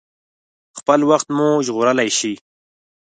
[0.79, 2.33] خپل وخت مو ژغورلی شئ.